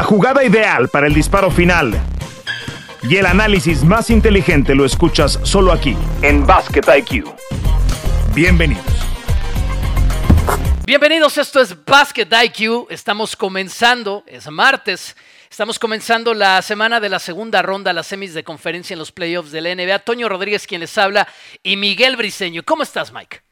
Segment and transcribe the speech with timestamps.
[0.00, 1.92] La jugada ideal para el disparo final
[3.02, 7.26] y el análisis más inteligente lo escuchas solo aquí, en Basket IQ.
[8.34, 8.82] Bienvenidos.
[10.86, 12.86] Bienvenidos, esto es Basket IQ.
[12.88, 15.14] Estamos comenzando, es martes.
[15.50, 19.52] Estamos comenzando la semana de la segunda ronda, las semis de conferencia en los playoffs
[19.52, 19.98] de la NBA.
[19.98, 21.28] Toño Rodríguez quien les habla
[21.62, 22.62] y Miguel Briseño.
[22.64, 23.42] ¿Cómo estás, Mike?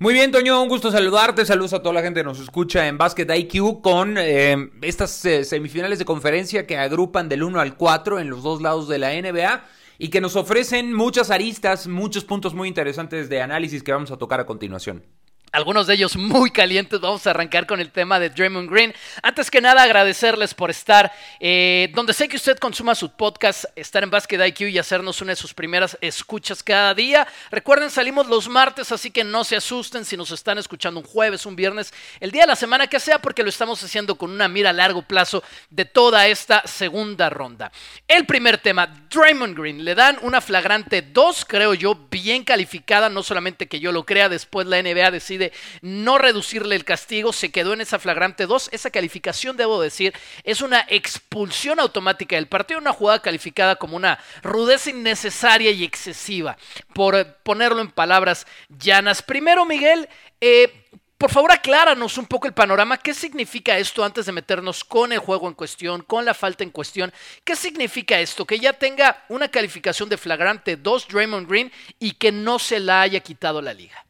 [0.00, 1.44] Muy bien, Toño, un gusto saludarte.
[1.44, 5.42] Saludos a toda la gente que nos escucha en Basket IQ con eh, estas eh,
[5.42, 9.10] semifinales de conferencia que agrupan del 1 al 4 en los dos lados de la
[9.10, 9.64] NBA
[9.98, 14.18] y que nos ofrecen muchas aristas, muchos puntos muy interesantes de análisis que vamos a
[14.18, 15.02] tocar a continuación
[15.52, 17.00] algunos de ellos muy calientes.
[17.00, 18.94] Vamos a arrancar con el tema de Draymond Green.
[19.22, 24.02] Antes que nada, agradecerles por estar eh, donde sé que usted consuma su podcast, estar
[24.02, 27.26] en Basket IQ y hacernos una de sus primeras escuchas cada día.
[27.50, 31.46] Recuerden, salimos los martes, así que no se asusten si nos están escuchando un jueves,
[31.46, 34.48] un viernes, el día de la semana que sea, porque lo estamos haciendo con una
[34.48, 37.72] mira a largo plazo de toda esta segunda ronda.
[38.06, 39.84] El primer tema, Draymond Green.
[39.84, 44.28] Le dan una flagrante 2, creo yo, bien calificada, no solamente que yo lo crea,
[44.28, 48.70] después la NBA decide de no reducirle el castigo, se quedó en esa flagrante 2.
[48.72, 54.18] Esa calificación, debo decir, es una expulsión automática del partido, una jugada calificada como una
[54.42, 56.56] rudeza innecesaria y excesiva,
[56.92, 59.22] por ponerlo en palabras llanas.
[59.22, 60.08] Primero, Miguel,
[60.40, 60.72] eh,
[61.18, 62.96] por favor, acláranos un poco el panorama.
[62.96, 66.70] ¿Qué significa esto antes de meternos con el juego en cuestión, con la falta en
[66.70, 67.12] cuestión?
[67.42, 68.44] ¿Qué significa esto?
[68.44, 73.00] Que ya tenga una calificación de flagrante 2 Draymond Green y que no se la
[73.00, 74.07] haya quitado la liga.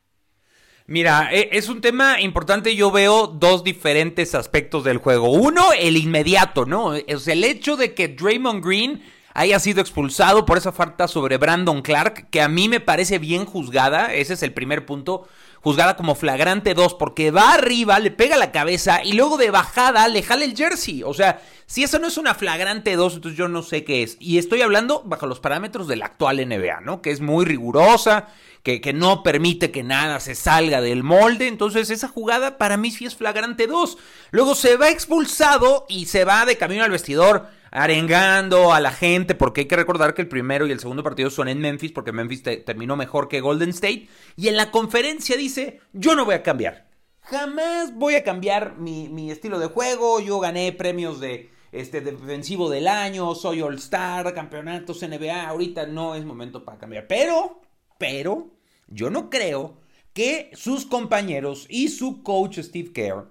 [0.89, 2.75] Mira, e, es un tema importante.
[2.75, 5.31] Yo veo dos diferentes aspectos del juego.
[5.31, 6.95] Uno, el inmediato, ¿no?
[6.95, 9.03] Es el hecho de que Draymond Green
[9.35, 13.45] haya sido expulsado por esa falta sobre Brandon Clark, que a mí me parece bien
[13.45, 14.15] juzgada.
[14.15, 15.29] Ese es el primer punto.
[15.61, 20.09] Juzgada como flagrante 2, porque va arriba, le pega la cabeza y luego de bajada
[20.09, 21.03] le jala el jersey.
[21.03, 24.17] O sea, si eso no es una flagrante 2, entonces yo no sé qué es.
[24.21, 27.03] Y estoy hablando bajo los parámetros de la actual NBA, ¿no?
[27.03, 28.29] Que es muy rigurosa
[28.63, 31.49] que, no permite que nada se salga del molde.
[31.49, 33.99] Entonces esa jugada para mí sí es flagrante 2.
[34.31, 39.35] Luego se va expulsado y se va de camino al vestidor arengando a la gente,
[39.35, 42.13] porque hay que recordar que el primero y el segundo partido son en Memphis, porque
[42.13, 46.43] Memphis terminó mejor que Golden State, y en la conferencia dice, yo no voy a
[46.43, 46.89] cambiar,
[47.21, 52.89] jamás voy a cambiar mi, estilo de juego, yo gané premios de este defensivo del
[52.89, 57.61] año, soy All Star, campeonatos NBA, ahorita no es momento para cambiar, pero,
[57.99, 58.55] pero,
[58.87, 59.81] yo no creo
[60.13, 63.31] que sus compañeros y su coach Steve Kerr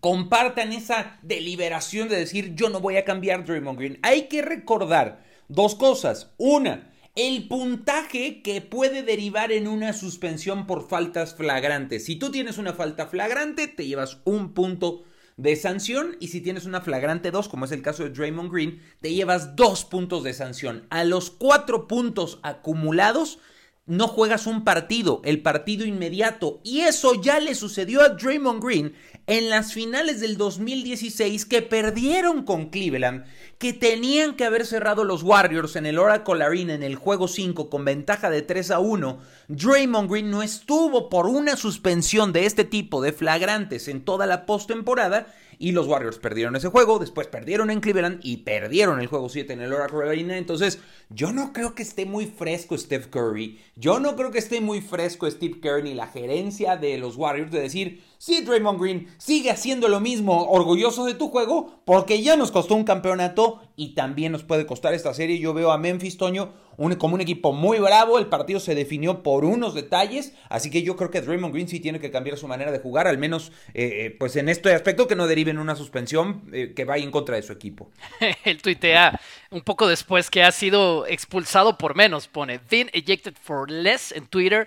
[0.00, 3.98] compartan esa deliberación de decir yo no voy a cambiar Draymond Green.
[4.02, 6.32] Hay que recordar dos cosas.
[6.36, 12.04] Una, el puntaje que puede derivar en una suspensión por faltas flagrantes.
[12.04, 15.04] Si tú tienes una falta flagrante, te llevas un punto
[15.36, 18.80] de sanción y si tienes una flagrante 2, como es el caso de Draymond Green,
[19.00, 20.86] te llevas dos puntos de sanción.
[20.90, 23.38] A los cuatro puntos acumulados,
[23.86, 26.60] no juegas un partido, el partido inmediato.
[26.64, 28.94] Y eso ya le sucedió a Draymond Green
[29.26, 33.24] en las finales del 2016 que perdieron con Cleveland,
[33.58, 37.68] que tenían que haber cerrado los Warriors en el Oracle Arena en el juego 5
[37.68, 39.18] con ventaja de 3 a 1.
[39.48, 44.46] Draymond Green no estuvo por una suspensión de este tipo de flagrantes en toda la
[44.46, 45.26] postemporada
[45.58, 49.52] y los Warriors perdieron ese juego, después perdieron en Cleveland y perdieron el juego 7
[49.52, 50.36] en el Oracle Arena.
[50.36, 50.78] Entonces,
[51.10, 53.58] yo no creo que esté muy fresco Steph Curry.
[53.76, 57.52] Yo no creo que esté muy fresco Steve Kerr ni la gerencia de los Warriors
[57.52, 62.36] de decir, sí, Draymond Green, sigue haciendo lo mismo, orgulloso de tu juego, porque ya
[62.36, 65.38] nos costó un campeonato y también nos puede costar esta serie.
[65.38, 66.52] Yo veo a Memphis Toño
[66.98, 68.18] como un equipo muy bravo.
[68.18, 70.34] El partido se definió por unos detalles.
[70.48, 73.06] Así que yo creo que Draymond Green sí tiene que cambiar su manera de jugar,
[73.06, 76.72] al menos eh, eh, pues en este aspecto que no derive en una suspensión eh,
[76.74, 77.90] que vaya en contra de su equipo.
[78.44, 79.20] El tuitea
[79.50, 84.26] un poco después que ha sido expulsado por menos, pone Been ejected for less en
[84.26, 84.66] Twitter.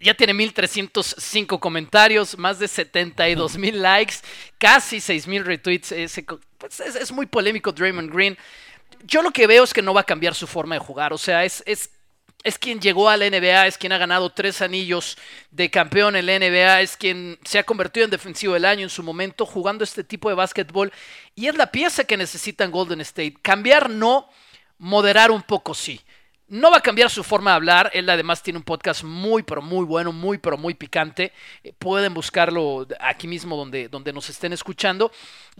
[0.00, 4.16] Ya tiene 1305 comentarios, más de 72 mil likes,
[4.58, 5.92] casi 6 mil retweets.
[6.58, 8.38] Pues, es, muy polémico Draymond Green
[9.04, 11.12] yo lo que veo es que no va a cambiar su forma de jugar.
[11.12, 11.90] O sea, es, es,
[12.44, 15.16] es quien llegó a la NBA, es quien ha ganado tres anillos
[15.50, 18.90] de campeón en la NBA, es quien se ha convertido en defensivo del año en
[18.90, 20.92] su momento jugando este tipo de básquetbol.
[21.34, 23.36] Y es la pieza que necesitan Golden State.
[23.42, 24.28] Cambiar no,
[24.78, 26.00] moderar un poco sí.
[26.48, 27.90] No va a cambiar su forma de hablar.
[27.94, 31.32] Él además tiene un podcast muy, pero muy bueno, muy, pero muy picante.
[31.64, 35.10] Eh, pueden buscarlo aquí mismo donde, donde nos estén escuchando.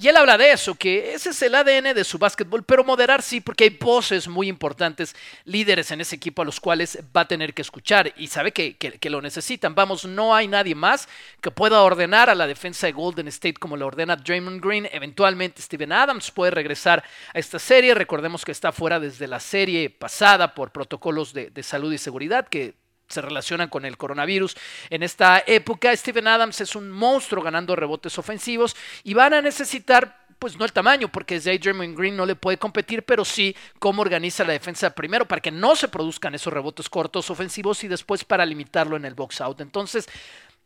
[0.01, 3.21] Y él habla de eso, que ese es el ADN de su básquetbol, pero moderar
[3.21, 5.15] sí, porque hay voces muy importantes,
[5.45, 8.77] líderes en ese equipo a los cuales va a tener que escuchar y sabe que,
[8.77, 9.75] que, lo necesitan.
[9.75, 11.09] Vamos, no hay nadie más
[11.43, 14.89] que pueda ordenar a la defensa de Golden State como lo ordena Draymond Green.
[14.91, 17.95] Eventualmente Steven Adams puede regresar a esta serie.
[17.95, 22.75] Recordemos que está fuera desde la serie pasada por protocolos de, salud y seguridad que
[23.09, 24.57] se relacionan con el coronavirus.
[24.91, 28.75] En esta época, Steven Adams es un monstruo ganando rebotes ofensivos
[29.05, 33.05] y van a necesitar pues no el tamaño, porque ahí Green no le puede competir,
[33.05, 37.31] pero sí cómo organiza la defensa primero para que no se produzcan esos rebotes cortos
[37.31, 39.61] ofensivos y después para limitarlo en el box out.
[39.61, 40.09] Entonces,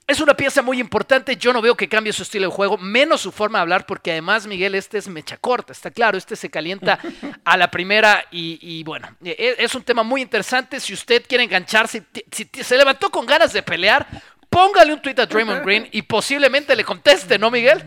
[0.06, 1.37] es una pieza muy importante.
[1.37, 4.12] Yo no veo que cambie su estilo de juego, menos su forma de hablar, porque
[4.12, 6.17] además, Miguel, este es mecha corta, está claro.
[6.17, 6.99] Este se calienta
[7.44, 10.79] a la primera y, bueno, e, e, es un tema muy interesante.
[10.79, 14.06] Si usted quiere engancharse, si, se levantó con ganas de pelear,
[14.49, 17.82] póngale un tweet a Draymond Green y posiblemente le conteste, ¿no, Miguel?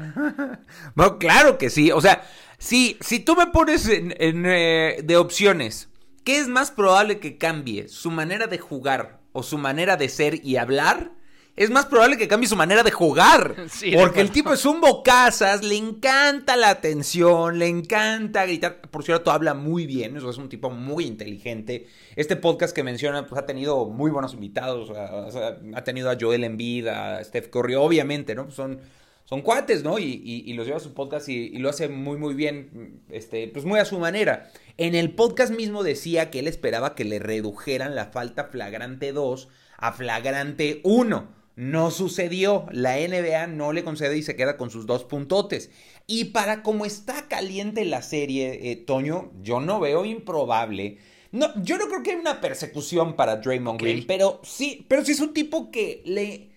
[0.96, 1.92] No, claro que sí.
[1.92, 2.28] O sea,
[2.58, 5.88] si, si tú me pones en, eh, de opciones,
[6.26, 7.88] ¿qué es más probable que cambie?
[7.88, 11.12] ¿Su manera de jugar o su manera de ser y hablar?
[11.56, 13.56] Es más probable que cambie su manera de jugar.
[13.96, 18.82] porque el tipo es un bocazas, le encanta la atención, le encanta gritar.
[18.82, 21.88] Por cierto, habla muy bien, eso es un tipo muy inteligente.
[22.16, 24.90] Este podcast que menciona pues, ha tenido muy buenos invitados.
[24.96, 28.52] ha tenido a Joel Embiid, a Steph Curry, obviamente, ¿no?
[28.52, 28.80] Son,
[29.26, 30.00] son cuates, ¿no?
[30.00, 33.80] Y, los lleva a su podcast y, lo hace muy, muy bien, este, pues muy
[33.80, 34.50] a su manera.
[34.78, 39.50] En el podcast mismo decía que él esperaba que le redujeran la falta flagrante 2
[39.78, 41.39] a flagrante 1.
[41.60, 42.68] No sucedió.
[42.72, 45.72] La NBA no le concede y se queda con sus dos puntotes.
[46.08, 51.00] Y para como está caliente la serie, eh, Toño, yo no veo improbable.
[51.34, 55.12] No, yo no creo que haya una persecución para Draymond Green, pero sí, pero sí
[55.12, 56.50] es un tipo que le,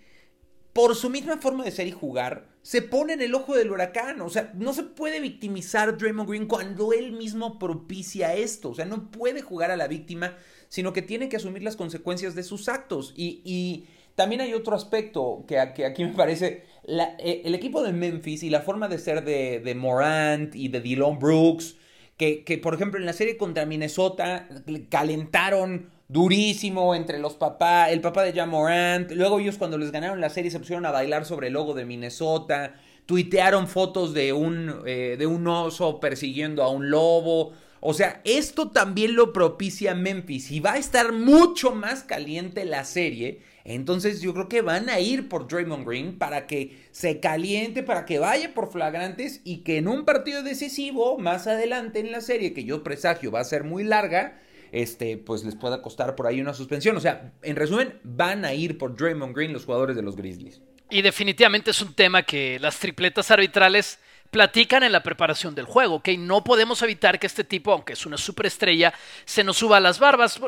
[0.73, 4.21] por su misma forma de ser y jugar, se pone en el ojo del huracán.
[4.21, 8.71] O sea, no se puede victimizar Draymond Green cuando él mismo propicia esto.
[8.71, 10.37] O sea, no puede jugar a la víctima,
[10.69, 13.13] sino que tiene que asumir las consecuencias de sus actos.
[13.17, 13.89] y
[14.23, 18.61] también hay otro aspecto que, aquí me parece, eh, el equipo de Memphis y la
[18.61, 21.75] forma de ser de, Morant y de Dylan Brooks,
[22.17, 24.49] que, que, por ejemplo en la serie contra Minnesota
[24.91, 30.21] calentaron durísimo entre los papás, el papá de Jan Morant, luego ellos cuando les ganaron
[30.21, 32.77] la serie se pusieron a bailar sobre el logo de Minnesota,
[33.07, 37.55] tuitearon fotos de un, eh, de un oso persiguiendo a un lobo.
[37.81, 42.85] O sea, esto también lo propicia Memphis y va a estar mucho más caliente la
[42.85, 47.83] serie entonces yo creo que van a ir por Draymond Green para que se caliente,
[47.83, 52.21] para que vaya por flagrantes y que en un partido decisivo más adelante en la
[52.21, 54.41] serie, que yo presagio va a ser muy larga,
[54.73, 56.97] este, pues les pueda costar por ahí una suspensión.
[56.97, 60.61] O sea, en resumen, van a ir por Draymond Green los jugadores de los Grizzlies.
[60.91, 63.99] Y definitivamente es un tema que las tripletas arbitrales
[64.33, 66.09] platican en la preparación del juego, ¿ok?
[66.17, 68.95] No podemos evitar que este tipo, aunque es una superestrella,
[69.27, 70.41] se nos suba a las barbas.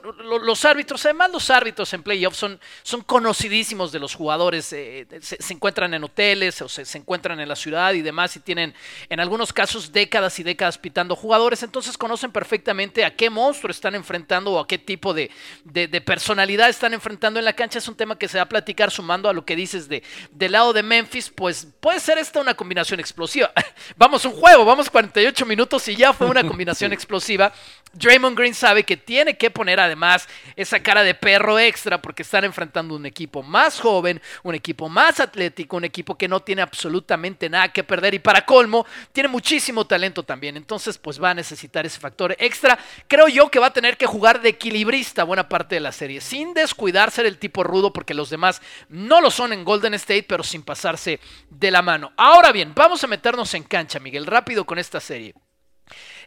[0.42, 5.52] Los árbitros, además los árbitros en playoffs son, son conocidísimos de los jugadores, eh, se,
[5.52, 8.75] encuentran en hoteles o se, encuentran en la ciudad y demás y tienen
[9.10, 13.94] en algunos casos décadas y décadas pitando jugadores, entonces conocen perfectamente a qué monstruo están
[13.94, 15.31] enfrentando o a qué tipo de,
[15.64, 17.78] de, personalidad están enfrentando en la cancha.
[17.78, 20.52] Es un tema que se va a platicar sumando a lo que dices de, del
[20.52, 23.52] lado de Memphis, pues puede ser esta una combinación explosiva.
[23.96, 27.52] vamos un juego, vamos 48 minutos y ya fue una combinación explosiva.
[27.94, 32.44] Draymond Green sabe que tiene que poner además esa cara de perro extra porque están
[32.44, 37.48] enfrentando un equipo más joven, un equipo más atlético, un equipo que no tiene absolutamente
[37.48, 40.56] nada que perder y para colmo tiene muchísimo talento también.
[40.56, 42.78] Entonces pues va a necesitar ese factor extra.
[43.06, 46.20] Creo yo que va a tener que jugar de equilibrista buena parte de la serie,
[46.20, 50.24] sin descuidar ser el tipo rudo porque los demás no lo son en Golden State,
[50.24, 52.12] pero sin pasarse de la mano.
[52.16, 55.34] Ahora bien, vamos a meternos en cancha, Miguel, rápido con esta serie.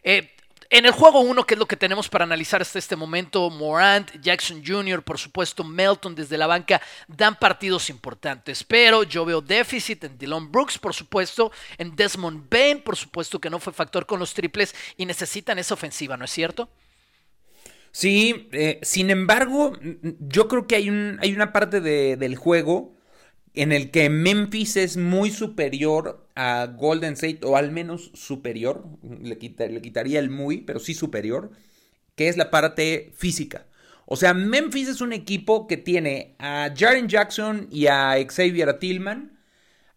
[0.02, 0.30] Eh,
[0.70, 4.10] en el juego 1, que es lo que tenemos para analizar hasta este momento, Morant,
[4.20, 8.64] Jackson Jr., por supuesto, Melton desde la banca, dan partidos importantes.
[8.64, 13.48] Pero yo veo déficit en Dylan Brooks, por supuesto, en Desmond Bain, por supuesto, que
[13.48, 16.68] no fue factor con los triples y necesitan esa ofensiva, ¿no es cierto?
[17.90, 19.72] Sí, eh, sin embargo,
[20.20, 22.97] yo creo que hay una parte del juego
[23.54, 29.36] en el que Memphis es muy superior a Golden State, o al menos superior, le,
[29.36, 31.50] le quitaría el muy, pero sí superior,
[32.14, 33.66] que es la parte física.
[34.06, 39.38] O sea, Memphis es un equipo que tiene a Jaren Jackson y a Xavier Tillman,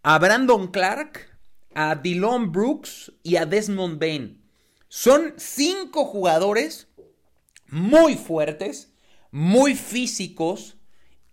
[0.04, 1.30] a Brandon Clark,
[1.74, 4.42] a Dylan Brooks y a Desmond Bain.
[4.90, 6.88] Son cinco jugadores
[7.68, 8.92] muy fuertes
[9.32, 10.76] muy físicos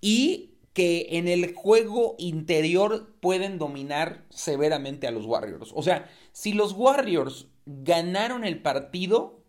[0.00, 0.47] y
[0.78, 5.72] que en el juego interior pueden dominar severamente a los Warriors.
[5.74, 9.42] O sea, si los Warriors ganaron el partido,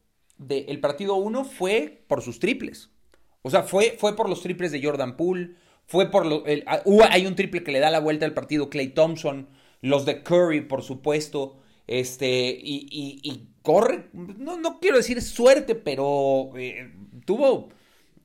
[0.49, 2.89] el partido 1 fue por sus triples.
[3.43, 5.51] O sea, fue, fue por los triples de Jordan Poole,
[5.85, 6.81] fue por lo, ah,
[7.11, 9.49] hay un triple que le da la vuelta al partido Clay Thompson,
[9.81, 16.91] los de Curry, por supuesto, este, y, corre, no, no, quiero decir suerte, pero eh,
[17.25, 17.69] tuvo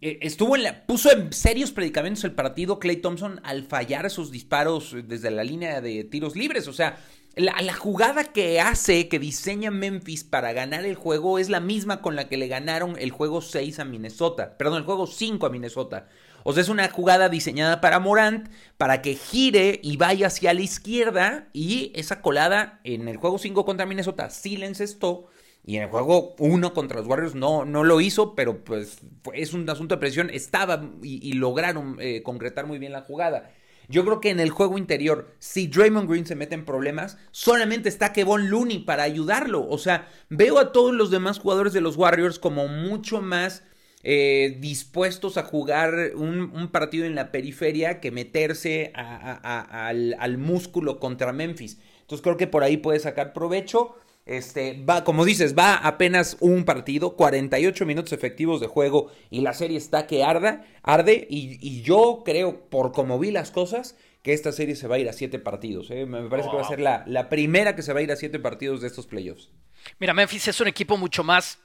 [0.05, 4.95] estuvo en la, puso en serios predicamentos el partido Clay Thompson al fallar esos disparos
[5.07, 6.69] desde la línea de tiros libres.
[6.69, 6.99] O sea,
[7.37, 12.03] la, la, jugada que hace, que diseña Memphis para ganar el juego es la misma
[12.03, 14.59] con la que le ganaron el juego 6 a Minnesota.
[14.59, 16.09] Perdón, el juego 5 a Minnesota.
[16.45, 20.61] O sea, es una jugada diseñada para Morant, para que gire y vaya hacia la
[20.61, 21.49] izquierda.
[21.55, 25.31] Y esa colada en el juego 5 contra Minnesota sí le encestó.
[25.67, 28.99] Y en el juego 1 contra los Warriors no, no lo hizo, pero pues
[29.33, 30.29] es un asunto de presión.
[30.31, 33.51] Estaba y, lograron eh, concretar muy bien la jugada.
[33.89, 37.89] Yo creo que en el juego interior, si Draymond Green se mete en problemas, solamente
[37.89, 39.67] está Kevon Looney para ayudarlo.
[39.69, 43.63] O sea, veo a todos los demás jugadores de los Warriors como mucho más
[44.03, 51.33] eh, dispuestos a jugar un, partido en la periferia que meterse al, al músculo contra
[51.33, 51.79] Memphis.
[52.01, 53.97] Entonces creo que por ahí puede sacar provecho.
[54.27, 59.53] Este, va, como dices, va apenas un partido, 48 minutos efectivos de juego y la
[59.53, 64.53] serie está que arda, arde y, yo creo, por como vi las cosas, que esta
[64.53, 65.91] serie se va a ir a siete partidos.
[65.91, 66.07] ¿eh?
[66.07, 68.17] Me parece que va a ser la, la primera que se va a ir a
[68.17, 69.51] siete partidos de estos playoffs.
[69.99, 71.59] Mira, Memphis es un equipo mucho más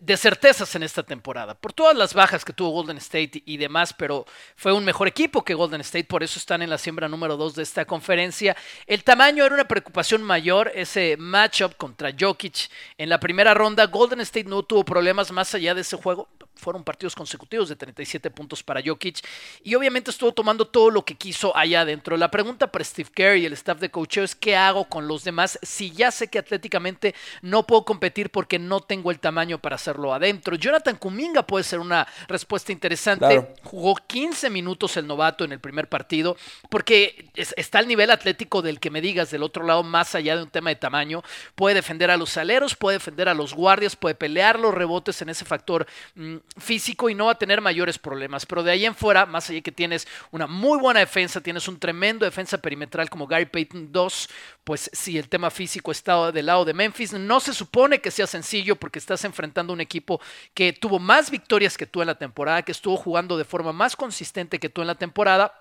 [0.00, 3.92] de, certezas en esta temporada, por todas las bajas que tuvo Golden State y, demás,
[3.92, 4.26] pero
[4.56, 7.54] fue un mejor equipo que Golden State, por eso están en la siembra número 2
[7.54, 8.56] de esta conferencia.
[8.86, 13.86] El tamaño era una preocupación mayor, ese matchup contra Jokic en la primera ronda.
[13.86, 18.30] Golden State no tuvo problemas más allá de ese juego, fueron partidos consecutivos de 37
[18.30, 19.24] puntos para Jokic
[19.62, 22.16] y obviamente estuvo tomando todo lo que quiso allá adentro.
[22.16, 25.24] La pregunta para Steve Kerr y el staff de coaching es qué hago con los
[25.24, 29.76] demás si ya sé que atléticamente no puedo competir porque no tengo el tamaño para
[29.76, 30.56] hacerlo adentro.
[30.56, 33.54] Jonathan Kuminga puede ser una respuesta interesante.
[33.62, 36.36] Jugó 15 minutos el novato en el primer partido
[36.68, 40.42] porque está al nivel atlético del que me digas del otro lado más allá de
[40.42, 41.22] un tema de tamaño.
[41.54, 45.28] Puede defender a los aleros, puede defender a los guardias, puede pelear los rebotes en
[45.28, 48.46] ese factor mm, físico y no va a tener mayores problemas.
[48.46, 51.78] Pero de ahí en fuera, más allá que tienes una muy buena defensa, tienes un
[51.78, 54.28] tremendo defensa perimetral como Gary Payton 2,
[54.64, 58.26] pues si el tema físico está del lado de Memphis, no se supone que sea
[58.26, 60.20] sencillo porque estás enfrentando un equipo
[60.54, 63.96] que tuvo más victorias que tú en la temporada, que estuvo jugando de forma más
[63.96, 65.52] consistente que tú en la temporada,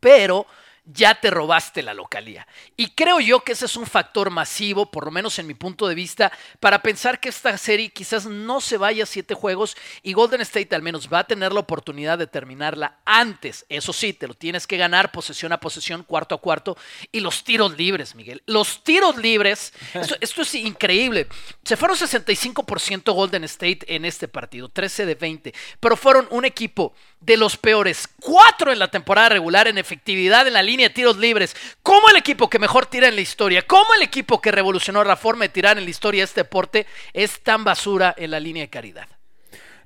[0.00, 0.46] pero
[0.84, 2.46] ya te robaste la localía.
[2.76, 5.86] Y creo yo que ese es un factor masivo, por lo menos en mi punto
[5.86, 10.12] de vista, para pensar que esta serie quizás no se vaya a siete juegos y
[10.12, 13.64] Golden State al menos va a tener la oportunidad de terminarla antes.
[13.68, 16.76] Eso sí, te lo tienes que ganar posesión a posesión, cuarto a cuarto.
[17.12, 18.42] Y los tiros libres, Miguel.
[18.46, 19.72] Los tiros libres,
[20.20, 21.28] esto, es increíble.
[21.64, 26.92] Se fueron 65% Golden State en este partido, 13 de 20, pero fueron un equipo
[27.20, 31.18] de los peores cuatro en la temporada regular en efectividad en la línea de tiros
[31.18, 31.54] libres.
[31.82, 35.16] Como el equipo que mejor tira en la historia, como el equipo que revolucionó la
[35.16, 38.70] forma de tirar en la historia este deporte, es tan basura en la línea de
[38.70, 39.06] caridad.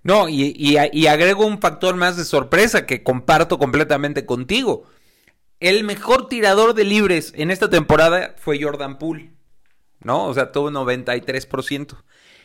[0.03, 4.85] No, y, y agrego un factor más de sorpresa que comparto completamente contigo.
[5.59, 9.33] El mejor tirador de libres en esta temporada fue Jordan Poole.
[10.05, 10.27] ¿No?
[10.27, 11.97] O sea, tuvo 93%.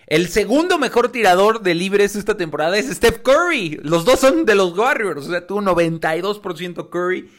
[0.07, 3.79] El segundo mejor tirador de libres esta temporada es Steph Curry.
[3.83, 5.27] Los dos son de los Warriors.
[5.27, 7.29] O sea, tuvo 92% Curry.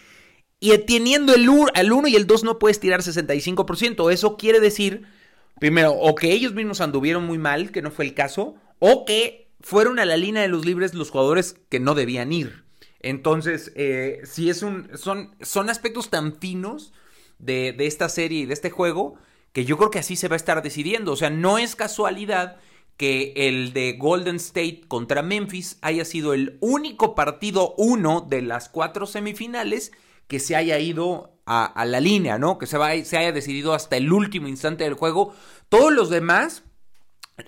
[0.62, 4.12] Y teniendo el, 1 y el 2 no puedes tirar 65%.
[4.12, 5.02] Eso quiere decir,
[5.59, 9.49] primero, o que ellos mismos anduvieron muy mal, que no fue el caso, o que
[9.61, 12.62] fueron a la línea de los libres los jugadores que no debían ir.
[13.00, 16.92] Entonces, eh, si es un, son, son aspectos tan finos
[17.40, 19.16] de, de esta serie y de este juego
[19.52, 21.11] que yo creo que así se va a estar decidiendo.
[21.11, 22.59] O sea, no es casualidad
[22.97, 28.69] que el de Golden State contra Memphis haya sido el único partido uno de las
[28.69, 29.90] cuatro semifinales
[30.33, 32.57] que se haya ido a, la línea, ¿no?
[32.57, 35.35] Que se, se haya decidido hasta el último instante del juego.
[35.69, 36.62] Todos los demás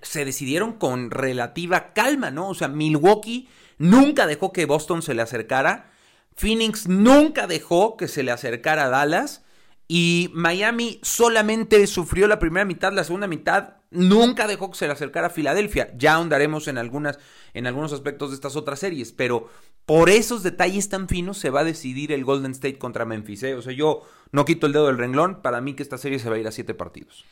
[0.02, 2.50] se decidieron con relativa calma, ¿no?
[2.50, 3.48] O sea, Milwaukee
[3.78, 5.92] nunca dejó que Boston se le acercara.
[6.36, 9.43] Phoenix nunca dejó que se le acercara a Dallas.
[9.86, 14.92] Y Miami solamente sufrió la primera mitad, la segunda mitad nunca dejó que se le
[14.92, 15.92] acercara a Filadelfia.
[15.96, 17.18] Ya ahondaremos en, algunas,
[17.52, 19.50] en algunos aspectos de estas otras series, pero
[19.84, 23.42] por esos detalles tan finos se va a decidir el Golden State contra Memphis.
[23.42, 23.54] ¿eh?
[23.54, 26.30] O sea, yo no quito el dedo del renglón, para mí que esta serie se
[26.30, 27.24] va a ir a siete partidos.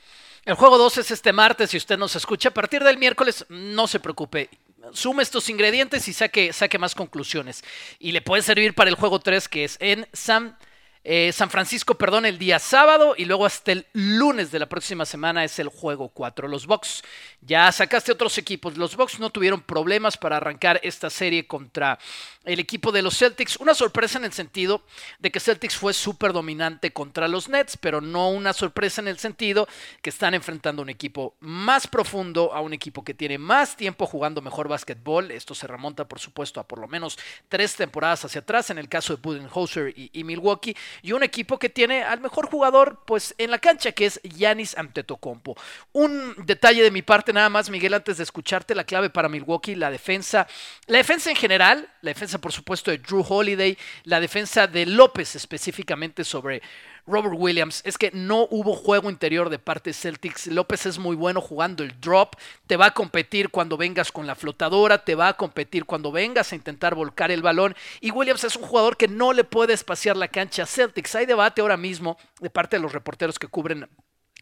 [0.45, 3.87] El juego 2 es este martes, si usted nos escucha, a partir del miércoles, no
[3.87, 4.51] se preocupe
[4.93, 7.63] sume estos ingredientes y saque, saque más conclusiones.
[7.99, 10.57] Y le puede servir para el juego 3 que es en San...
[11.05, 15.05] Eh, San Francisco, perdón, el día sábado y luego hasta el lunes de la próxima
[15.05, 16.47] semana es el juego 4.
[16.47, 17.03] Los Bucks
[17.41, 18.77] ya sacaste otros equipos.
[18.77, 21.99] Los Bucks no tuvieron problemas para arrancar esta serie contra
[22.45, 23.57] el equipo de los Celtics.
[23.57, 24.83] Una sorpresa en el sentido
[25.19, 29.19] de que Celtics fue súper dominante contra los Nets, pero no una sorpresa en el
[29.19, 29.69] sentido
[30.01, 34.07] que están enfrentando a un equipo más profundo, a un equipo que tiene más tiempo
[34.07, 35.31] jugando mejor básquetbol.
[35.31, 37.19] Esto se remonta, por supuesto, a por lo menos
[37.49, 41.59] tres temporadas hacia atrás en el caso de Budenholzer y, y Milwaukee y un equipo
[41.59, 45.57] que tiene al mejor jugador pues en la cancha que es Yanis Antetokounmpo.
[45.93, 49.75] Un detalle de mi parte nada más Miguel antes de escucharte la clave para Milwaukee,
[49.75, 50.47] la defensa,
[50.87, 55.37] la defensa en general, la defensa por supuesto de Drew Holiday, la defensa de López
[55.37, 56.63] específicamente sobre
[57.07, 60.47] Robert Williams es que no hubo juego interior de parte de Celtics.
[60.47, 62.37] López es muy bueno jugando el drop,
[62.67, 66.53] te va a competir cuando vengas con la flotadora, te va a competir cuando vengas
[66.53, 67.75] a intentar volcar el balón.
[68.01, 71.15] Y Williams es un jugador que no le puede espaciar la cancha a Celtics.
[71.17, 73.89] Hay debate ahora mismo de parte de los reporteros que cubren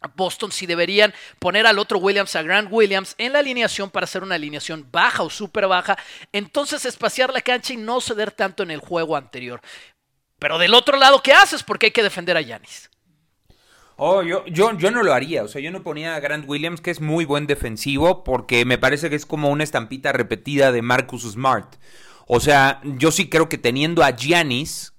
[0.08, 4.22] Boston si deberían poner al otro Williams, a Grant Williams, en la alineación para hacer
[4.22, 5.98] una alineación baja o súper baja,
[6.32, 9.60] entonces espaciar la cancha y no ceder tanto en el juego anterior.
[10.38, 11.62] Pero del otro lado, ¿qué haces?
[11.62, 12.90] Porque hay que defender a Yanis.
[14.02, 15.44] Oh, yo, yo, yo no lo haría.
[15.44, 18.78] O sea, yo no ponía a Grant Williams, que es muy buen defensivo, porque me
[18.78, 21.74] parece que es como una estampita repetida de Marcus Smart.
[22.26, 24.94] O sea, yo sí creo que teniendo a Giannis,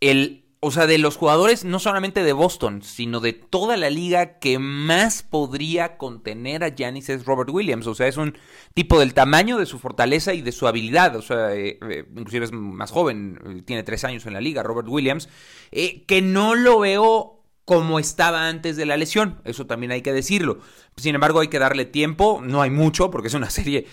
[0.00, 4.38] el o sea, de los jugadores no solamente de Boston, sino de toda la liga
[4.38, 7.88] que más podría contener a Giannis es Robert Williams.
[7.88, 8.38] O sea, es un
[8.72, 11.16] tipo del tamaño de su fortaleza y de su habilidad.
[11.16, 14.86] O sea, eh, eh, inclusive es más joven, tiene tres años en la liga, Robert
[14.86, 15.28] Williams,
[15.72, 19.40] eh, que no lo veo como estaba antes de la lesión.
[19.44, 20.60] Eso también hay que decirlo.
[20.96, 22.40] Sin embargo, hay que darle tiempo.
[22.40, 23.88] No hay mucho porque es una serie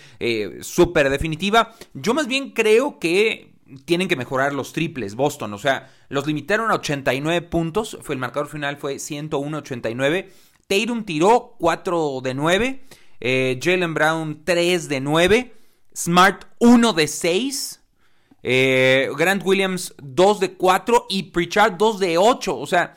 [0.60, 1.74] súper definitiva.
[1.94, 3.49] Yo más bien creo que
[3.84, 5.54] tienen que mejorar los triples, Boston.
[5.54, 7.98] O sea, los limitaron a 89 puntos.
[8.02, 10.28] Fue el marcador final fue 101-89.
[10.66, 12.84] Tatum tiró 4 de 9.
[13.20, 15.54] Eh, Jalen Brown 3 de 9.
[15.94, 17.80] Smart 1 de 6.
[18.42, 21.06] Eh, Grant Williams 2 de 4.
[21.10, 22.56] Y Pritchard 2 de 8.
[22.56, 22.96] O sea,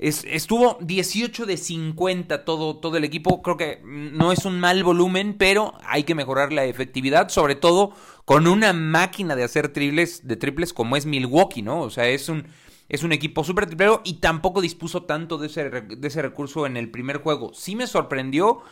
[0.00, 3.42] estuvo 18 de 50 todo, todo el equipo.
[3.42, 7.92] Creo que no es un mal volumen, pero hay que mejorar la efectividad, sobre todo
[8.30, 11.80] con una máquina de hacer triples, de triples como es Milwaukee, ¿no?
[11.80, 12.46] O sea, es un,
[12.88, 16.76] es un equipo súper triplero y tampoco dispuso tanto de ese, de ese recurso en
[16.76, 17.52] el primer juego.
[17.54, 18.62] Sí me sorprendió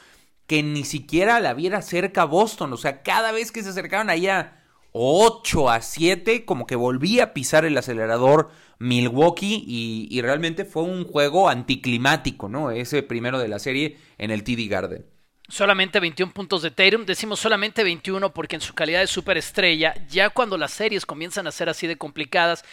[0.46, 2.72] que ni siquiera la viera cerca Boston.
[2.72, 7.34] O sea, cada vez que se acercaban allá 8 a 7, como que volvía a
[7.34, 12.70] pisar el acelerador Milwaukee y, realmente fue un juego anticlimático, ¿no?
[12.70, 15.17] Ese primero de la serie en el TD Garden.
[15.50, 20.28] Solamente 21 puntos de Tatum, decimos solamente 21 porque en su calidad de superestrella, ya
[20.28, 22.66] cuando las series comienzan a ser así de complicadas,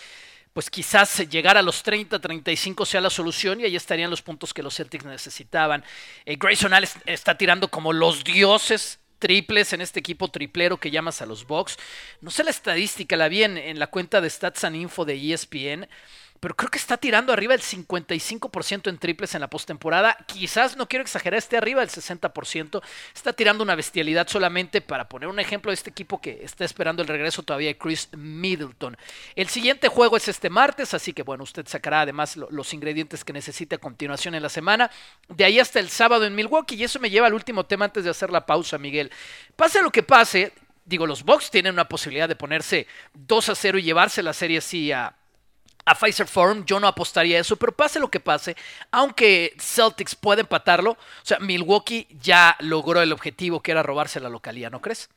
[0.51, 4.53] pues quizás llegar a los 30, 35 sea la solución y ahí estarían los puntos
[4.53, 5.85] que los Celtics necesitaban.
[6.25, 11.21] Eh, Grayson Allen está tirando como los dioses triples en este equipo triplero que llamas
[11.21, 11.77] a los Bucks.
[12.19, 15.33] No sé la estadística, la vi en, en la cuenta de Stats and Info de
[15.33, 15.87] ESPN
[16.45, 20.15] pero creo que está tirando arriba el 55% en triples en la postemporada.
[20.27, 22.83] Quizás, no quiero exagerar, esté arriba del 60%.
[23.15, 27.01] Está tirando una bestialidad solamente para poner un ejemplo de este equipo que está esperando
[27.01, 28.95] el regreso todavía de Chris Middleton.
[29.35, 33.33] El siguiente juego es este martes, así que bueno, usted sacará además los ingredientes que
[33.33, 34.91] necesite a continuación en la semana.
[35.27, 38.03] De ahí hasta el sábado en Milwaukee, y eso me lleva al último tema antes
[38.03, 39.11] de hacer la pausa, Miguel.
[39.55, 40.53] Pase lo que pase,
[40.85, 44.59] digo, los Bucks tienen una posibilidad de ponerse 2 a 0 y llevarse la serie
[44.59, 45.15] así a
[45.85, 48.55] a Pfizer Forum, yo no apostaría a eso, pero pase lo que pase,
[48.91, 54.29] aunque Celtics puede empatarlo, o sea, Milwaukee ya logró el objetivo que era robarse la
[54.29, 55.09] localía, ¿no crees?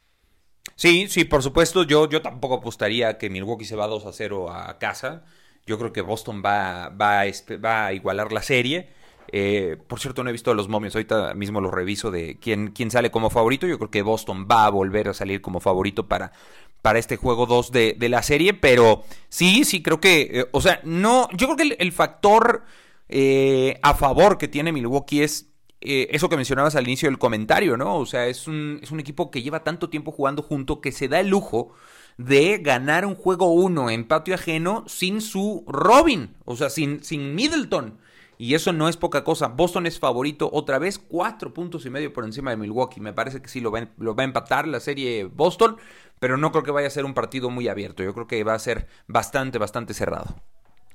[0.76, 4.50] Sí, sí, por supuesto, yo, yo tampoco apostaría que Milwaukee se va 2 a 0
[4.50, 5.24] a casa.
[5.66, 7.24] Yo creo que Boston va, va,
[7.64, 8.90] va a igualar la serie.
[9.30, 12.90] Eh, por cierto, no he visto los momios, ahorita mismo los reviso de quién, quién
[12.90, 13.66] sale como favorito.
[13.66, 16.32] Yo creo que Boston va a volver a salir como favorito para,
[16.82, 20.80] para este juego 2 de, la serie, pero sí, sí, creo que, eh, o sea,
[20.84, 22.62] no, yo creo que el, factor
[23.08, 25.46] eh, a favor que tiene Milwaukee es
[25.80, 27.98] eso que mencionabas al inicio del comentario, ¿no?
[27.98, 31.06] O sea, es un, es un equipo que lleva tanto tiempo jugando junto que se
[31.06, 31.72] da el lujo
[32.18, 37.34] de ganar un juego 1 en patio ajeno sin su Robin, o sea, sin, sin
[37.34, 37.98] Middleton.
[38.40, 39.48] Y eso no es poca cosa.
[39.48, 43.00] Boston es favorito otra vez, cuatro puntos y medio por encima de Milwaukee.
[43.00, 45.76] Me parece que sí lo va, lo va a empatar la serie Boston,
[46.18, 48.02] pero no creo que vaya a ser un partido muy abierto.
[48.02, 50.34] Yo creo que va a ser bastante, bastante cerrado.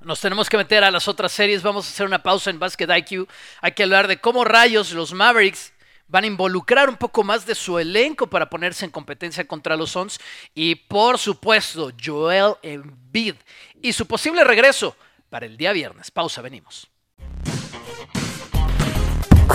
[0.01, 1.63] Nos tenemos que meter a las otras series.
[1.63, 3.27] Vamos a hacer una pausa en Basket IQ.
[3.61, 5.73] Hay que hablar de cómo rayos los Mavericks
[6.07, 9.91] van a involucrar un poco más de su elenco para ponerse en competencia contra los
[9.91, 10.19] Suns
[10.53, 13.35] y por supuesto Joel Embiid
[13.81, 14.95] y su posible regreso
[15.29, 16.11] para el día viernes.
[16.11, 16.87] Pausa, venimos.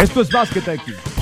[0.01, 1.18] Esto es Basket IQ.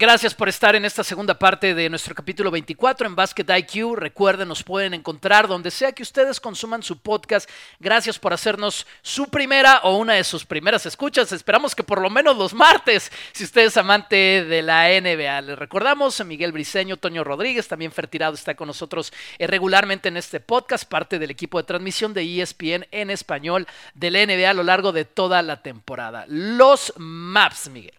[0.00, 3.96] Gracias por estar en esta segunda parte de nuestro capítulo 24 en Basket IQ.
[3.96, 7.50] Recuerden, nos pueden encontrar donde sea que ustedes consuman su podcast.
[7.80, 11.32] Gracias por hacernos su primera o una de sus primeras escuchas.
[11.32, 15.40] Esperamos que por lo menos los martes, si usted es amante de la NBA.
[15.40, 20.38] Les recordamos, Miguel Briseño, Toño Rodríguez, también Fertirado está con nosotros eh, regularmente en este
[20.38, 24.62] podcast, parte del equipo de transmisión de ESPN en español de la NBA a lo
[24.62, 26.24] largo de toda la temporada.
[26.28, 27.98] Los Maps, Miguel.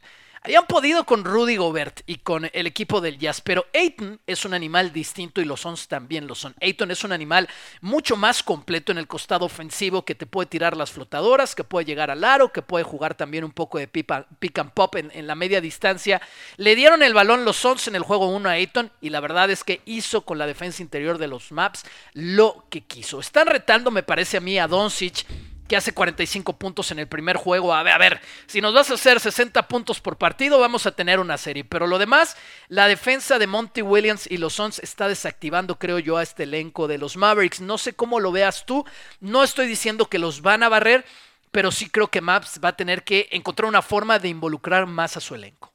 [0.49, 4.55] Habían podido con Rudy Gobert y con el equipo del Jazz, pero Ayton es un
[4.55, 6.55] animal distinto y los Suns también lo son.
[6.59, 7.47] Ayton es un animal
[7.81, 11.85] mucho más completo en el costado ofensivo que te puede tirar las flotadoras, que puede
[11.85, 15.35] llegar al aro, que puede jugar también un poco de pick and pop en, la
[15.35, 16.19] media distancia.
[16.57, 19.51] Le dieron el balón los Suns en el juego 1 a Ayton y la verdad
[19.51, 23.19] es que hizo con la defensa interior de los Maps lo que quiso.
[23.19, 25.27] Están retando, me parece a mí, a Doncic
[25.69, 27.73] que hace 45 puntos en el primer juego.
[27.73, 30.91] A ver, a ver, si nos vas a hacer 60 puntos por partido, vamos a
[30.91, 31.63] tener una serie.
[31.63, 32.35] Pero lo demás,
[32.67, 36.87] la defensa de Monty Williams y los Suns está desactivando, creo yo, a este elenco
[36.87, 37.61] de los Mavericks.
[37.61, 38.83] No sé cómo lo veas tú.
[39.21, 41.05] No estoy diciendo que los van a barrer,
[41.51, 45.15] pero sí creo que Maps va a tener que encontrar una forma de involucrar más
[45.15, 45.71] a su elenco.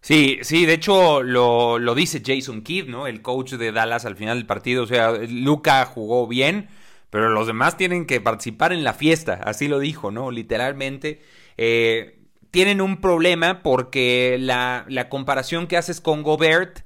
[0.00, 3.06] Sí, sí, de hecho lo, lo dice Jason Kidd, ¿no?
[3.06, 4.82] El coach de Dallas al final del partido.
[4.82, 6.68] O sea, Luca jugó bien
[7.10, 10.30] pero los demás tienen que participar en la fiesta, así lo dijo, ¿no?
[10.30, 11.20] Literalmente.
[11.56, 12.20] Eh,
[12.50, 16.80] tienen un problema porque la, comparación que haces con Gobert,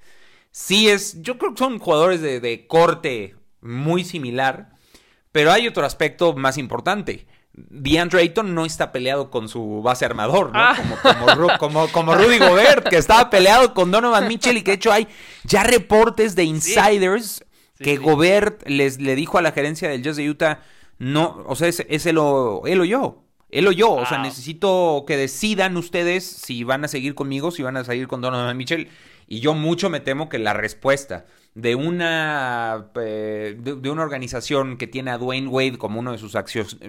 [0.51, 4.71] sí es, yo creo que son jugadores de, corte muy similar,
[5.33, 7.27] pero hay otro aspecto más importante.
[7.53, 10.59] DeAndre Ayton no está peleado con su base armador, ¿no?
[10.59, 10.77] Ah.
[10.77, 14.93] Como, como, como, Rudy Gobert, que estaba peleado con Donovan Mitchell y que de hecho
[14.93, 15.07] hay
[15.45, 17.44] ya reportes de insiders
[17.79, 20.61] que Gobert les, le dijo a la gerencia del Jazz de Utah,
[20.99, 23.25] no, o sea, es, es él, o, él o yo.
[23.51, 27.63] Él o yo, o sea, necesito que decidan ustedes si van a seguir conmigo, si
[27.63, 28.89] van a seguir con Donovan Mitchell.
[29.29, 34.89] Y yo mucho me temo que la respuesta de una, eh, de, una organización que
[34.89, 36.37] tiene a Dwayne Wade como uno de sus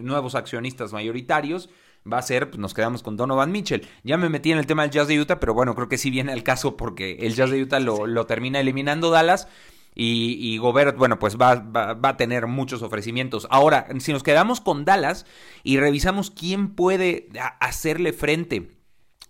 [0.02, 1.70] nuevos accionistas mayoritarios
[2.12, 3.88] va a ser, pues nos quedamos con Donovan Mitchell.
[4.04, 6.10] Ya me metí en el tema del Jazz de Utah, pero bueno, creo que sí
[6.10, 9.48] viene al caso porque el Jazz de Utah lo, lo termina eliminando Dallas.
[9.98, 13.48] Y, Gobert, bueno, pues va, va, a tener muchos ofrecimientos.
[13.50, 15.26] Ahora, si nos quedamos con Dallas
[15.64, 17.30] y revisamos quién puede
[17.62, 18.72] hacerle frente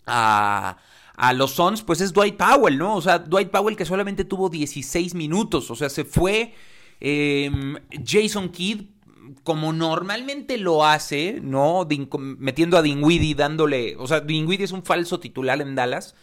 [0.07, 0.77] a,
[1.17, 2.95] a los Suns, pues es Dwight Powell, ¿no?
[2.95, 6.53] O sea, Dwight Powell que solamente tuvo 16 minutos, o sea, se fue
[6.99, 7.75] em,
[8.05, 8.87] Jason Kidd
[9.43, 11.87] como normalmente lo hace, ¿no?
[12.17, 16.15] metiendo a Dinwiddie, dándole, o sea, Dinwiddie es un falso titular en Dallas,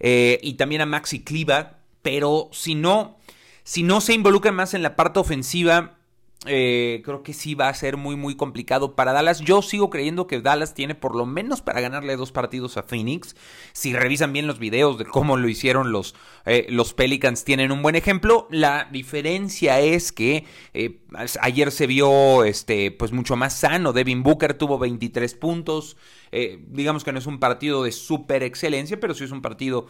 [0.00, 3.16] eh, y también a Maxi Cliva, pero si no,
[3.64, 5.96] si no se involucra más en la parte ofensiva,
[6.46, 9.40] eh, creo que sí va a ser muy muy complicado para Dallas.
[9.40, 13.34] Yo sigo creyendo que Dallas tiene por lo menos para ganarle dos partidos a Phoenix.
[13.72, 17.80] Si revisan bien los videos de cómo lo hicieron los, eh, los Pelicans, tienen un
[17.80, 18.46] buen ejemplo.
[18.50, 21.00] La diferencia es que eh,
[21.40, 23.94] ayer se vio este, pues mucho más sano.
[23.94, 25.96] Devin Booker tuvo 23 puntos.
[26.66, 29.86] digamos que no es un partido de super excelencia, pero sí es un partido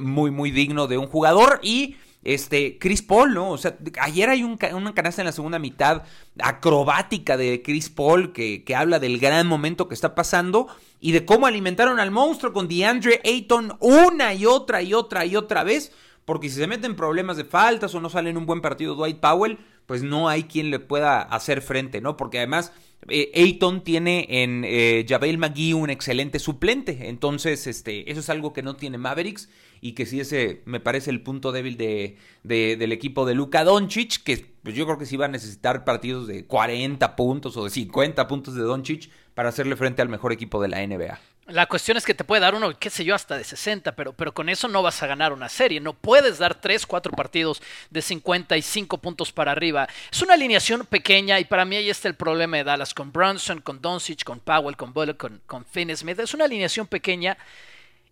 [0.00, 3.50] muy muy digno de un jugador y este, Chris Paul, ¿no?
[3.50, 6.02] O sea, ayer hay un, una canasta en la segunda mitad
[6.40, 10.66] acrobática de Chris Paul que, que, habla del gran momento que está pasando
[11.00, 15.36] y de cómo alimentaron al monstruo con DeAndre Ayton una y otra y otra y
[15.36, 15.92] otra vez.
[16.24, 19.20] Porque si se meten problemas de faltas o no sale en un buen partido Dwight
[19.20, 22.16] Powell, pues no hay quien le pueda hacer frente, ¿no?
[22.16, 22.72] Porque además
[23.08, 27.08] eh, Ayton tiene en eh, Javel McGee un excelente suplente.
[27.08, 29.48] Entonces, este, eso es algo que no tiene Mavericks
[29.80, 34.22] y que sí ese me parece el punto débil de, del equipo de Luka Doncic,
[34.22, 37.70] que pues yo creo que sí va a necesitar partidos de 40 puntos o de
[37.70, 41.20] 50 puntos de Doncic para hacerle frente al mejor equipo de la NBA.
[41.46, 44.14] La cuestión es que te puede dar uno, qué sé yo, hasta de 60, pero,
[44.14, 45.78] pero con eso no vas a ganar una serie.
[45.78, 49.86] No puedes dar 3, 4 partidos de 55 puntos para arriba.
[50.10, 53.60] Es una alineación pequeña y para mí ahí está el problema de Dallas con Brunson,
[53.60, 56.18] con Doncic, con Powell, con Bullock, con, con Finn Smith.
[56.18, 57.36] Es una alineación pequeña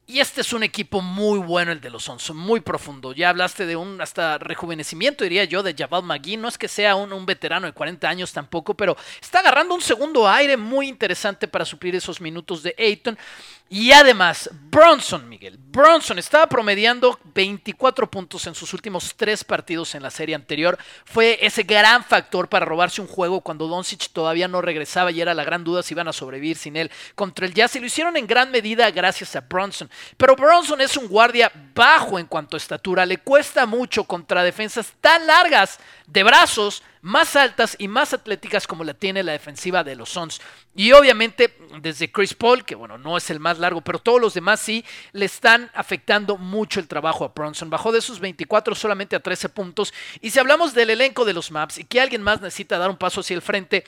[0.05, 3.13] Y este es un equipo muy bueno, el de los Suns, muy profundo.
[3.13, 6.37] Ya hablaste de un hasta rejuvenecimiento, diría yo, de Jabal McGee.
[6.37, 9.81] No es que sea un, un, veterano de 40 años tampoco, pero está agarrando un
[9.81, 13.17] segundo aire muy interesante para suplir esos minutos de Ayton.
[13.75, 15.57] Y además, Bronson, Miguel.
[15.57, 20.77] Bronson estaba promediando 24 puntos en sus últimos tres partidos en la serie anterior.
[21.07, 25.33] Fue ese gran factor para robarse un juego cuando Doncic todavía no regresaba y era
[25.33, 27.75] la gran duda si iban a sobrevivir sin él contra el Jazz.
[27.77, 29.89] Y lo hicieron en gran medida gracias a Bronson.
[30.17, 33.07] Pero Bronson es un guardia bajo en cuanto a estatura.
[33.07, 38.85] Le cuesta mucho contra defensas tan largas de brazos más altas y más atléticas como
[38.85, 40.41] la tiene la defensiva de los Suns.
[40.75, 44.35] Y obviamente desde Chris Paul, que bueno, no es el más largo, pero todos los
[44.35, 47.71] demás sí, le están afectando mucho el trabajo a Bronson.
[47.71, 49.93] Bajó de sus 24 solamente a 13 puntos.
[50.21, 52.97] Y si hablamos del elenco de los Maps y que alguien más necesita dar un
[52.97, 53.85] paso hacia el frente,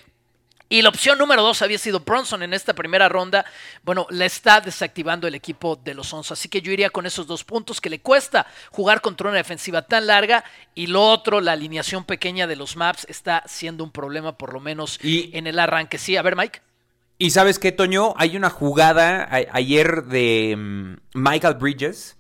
[0.68, 3.44] y la opción número dos había sido Bronson en esta primera ronda.
[3.82, 6.32] Bueno, la está desactivando el equipo de los Suns.
[6.32, 9.82] Así que yo iría con esos dos puntos que le cuesta jugar contra una defensiva
[9.82, 10.42] tan larga.
[10.74, 14.60] Y lo otro, la alineación pequeña de los maps está siendo un problema, por lo
[14.60, 15.98] menos y, en el arranque.
[15.98, 16.60] Sí, a ver, Mike.
[17.18, 22.16] Y sabes qué, Toño, hay una jugada a, ayer de um, Michael Bridges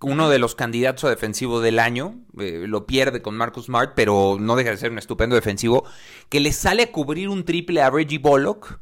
[0.00, 4.36] uno de los candidatos a defensivo del año, eh, lo pierde con Marcus Smart, pero
[4.38, 5.84] no deja de ser un estupendo defensivo,
[6.28, 8.80] que le sale a cubrir un triple a Reggie Bullock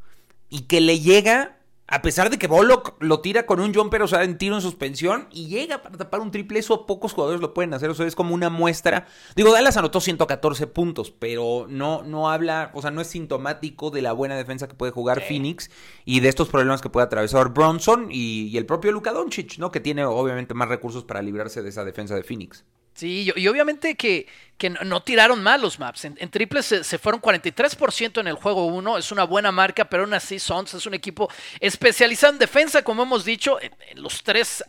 [0.49, 4.09] y que le llega a pesar de que Bullock lo tira con un jumper, o
[4.09, 7.53] sea, en tiro en suspensión, y llega para tapar un triple, eso pocos jugadores lo
[7.53, 9.07] pueden hacer, o sea, es como una muestra.
[9.37, 14.03] Digo, Dallas anotó 114 puntos, pero no, no habla, o sea, no es sintomático de
[14.03, 15.71] la buena defensa que puede jugar Phoenix
[16.05, 19.71] y de estos problemas que puede atravesar Bronson y, y el propio Luka Doncic, ¿no?
[19.71, 22.65] Que tiene obviamente más recursos para librarse de esa defensa de Phoenix.
[22.95, 26.05] Sí, y, obviamente que, que, no tiraron mal los maps.
[26.05, 28.99] En, en triples se, se, fueron 43% en el juego 1.
[28.99, 31.29] Es una buena marca, pero aún así Sons es un equipo
[31.59, 34.65] especializado en defensa, como hemos dicho, en, los tres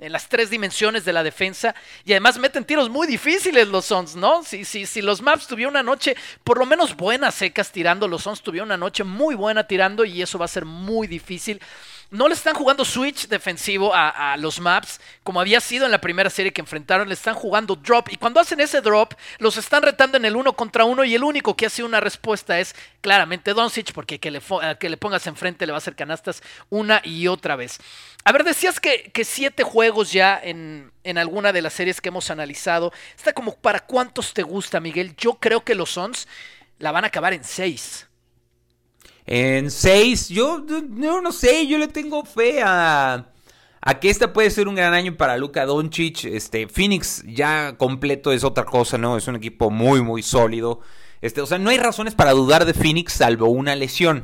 [0.00, 1.74] en las tres dimensiones de la defensa
[2.06, 4.42] y además meten tiros muy difíciles los Suns, ¿no?
[4.42, 8.22] Si, si, si los Maps tuvieron una noche por lo menos buena secas tirando, los
[8.22, 11.60] Suns tuvieron una noche muy buena tirando y eso va a ser muy difícil.
[12.10, 16.28] No le están jugando switch defensivo a, los maps, como había sido en la primera
[16.28, 18.08] serie que enfrentaron, le están jugando drop.
[18.10, 21.04] Y cuando hacen ese drop, los están retando en el uno contra uno.
[21.04, 24.42] Y el único que hace una respuesta es claramente Doncic, porque que le,
[24.80, 27.78] que le pongas enfrente le va a hacer canastas una y otra vez.
[28.24, 32.08] A ver, decías que, que siete juegos ya en, en, alguna de las series que
[32.08, 32.92] hemos analizado.
[33.16, 35.14] Está como para cuántos te gusta, Miguel.
[35.16, 36.26] Yo creo que los Suns
[36.80, 38.09] la van a acabar en seis.
[39.26, 43.28] En 6, yo no, no sé, yo le tengo fe a,
[43.80, 46.24] a que este puede ser un gran año para Luka Doncic.
[46.24, 49.16] Este, Phoenix ya completo es otra cosa, ¿no?
[49.16, 50.80] Es un equipo muy, muy sólido.
[51.20, 54.22] Este, o sea, no hay razones para dudar de Phoenix salvo una lesión.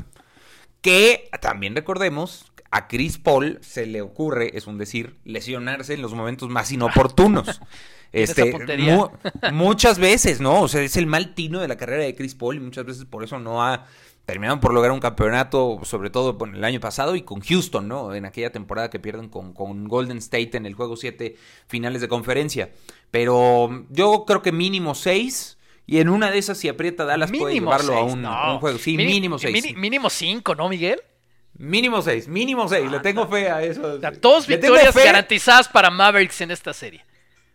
[0.80, 6.14] Que también recordemos, a Chris Paul se le ocurre, es un decir, lesionarse en los
[6.14, 7.61] momentos más inoportunos.
[8.12, 9.09] Este, mu
[9.52, 10.62] muchas veces, ¿no?
[10.62, 13.04] O sea, es el mal tino de la carrera de Chris Paul y muchas veces
[13.04, 13.85] por eso no ha
[14.26, 18.12] terminaron por lograr un campeonato, sobre todo el año pasado y con Houston, ¿no?
[18.12, 21.36] En aquella temporada que pierden con, con Golden State en el juego 7
[21.68, 22.70] finales de conferencia.
[23.12, 25.58] Pero yo creo que mínimo 6.
[25.88, 28.28] Y en una de esas, si aprieta Dallas, mínimo puede llevarlo seis, a, un, no.
[28.28, 28.76] a, un, juego.
[28.76, 29.52] Sí, Mini, mínimo 6.
[29.52, 31.00] Mini, mínimo 5, ¿no, Miguel?
[31.58, 32.90] Mínimo 6, mínimo 6.
[32.90, 33.94] Le tengo fe a eso.
[33.94, 37.04] O sea, dos victorias garantizadas para Mavericks en esta serie.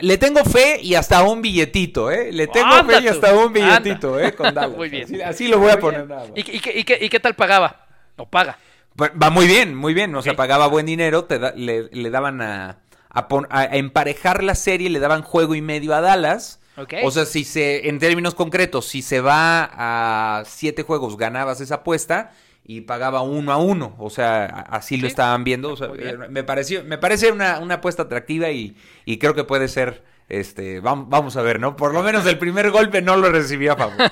[0.02, 2.32] Le tengo fe y hasta un billetito, ¿eh?
[2.32, 3.80] Le tengo Anda fe y hasta un anda.
[3.80, 4.34] billetito, ¿eh?
[4.34, 4.76] Con Dallas.
[4.78, 5.04] Muy bien.
[5.06, 6.26] Así, así lo voy a poner nada.
[6.36, 7.86] ¿Y, y, qué- y qué, y qué tal pagaba?
[8.18, 8.58] No paga.
[9.02, 10.14] Va va muy bien, muy bien.
[10.16, 13.76] O sea, pagaba buen dinero, te da- le, le daban a, a, pon- a- a
[13.78, 16.60] emparejar la serie, le daban juego y medio a Dallas.
[16.78, 16.96] Ok.
[17.04, 21.76] O sea, si se, en términos concretos, si se va a siete juegos, ganabas esa
[21.76, 22.32] apuesta
[22.64, 23.96] y pagaba uno a uno.
[23.98, 25.74] O sea, así lo estaban viendo.
[25.74, 25.90] O sea,
[26.30, 30.80] me pareció, me parece una, una apuesta atractiva y, y creo que puede ser, este,
[30.80, 31.76] vamos, vamos a ver, ¿no?
[31.76, 33.98] Por lo menos el primer golpe no lo recibí a favor.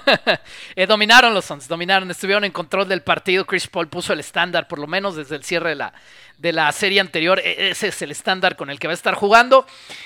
[0.75, 3.45] Eh, dominaron los Suns, dominaron, estuvieron en control del partido.
[3.45, 5.93] Chris Paul puso el estándar, por lo menos desde el cierre de la,
[6.37, 7.39] de la serie anterior.
[7.39, 9.65] E- ese es el estándar con el que va a estar jugando.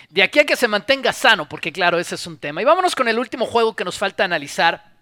[0.10, 2.62] De aquí a que se mantenga sano, porque claro, ese es un tema.
[2.62, 4.93] Y vámonos con el último juego que nos falta analizar.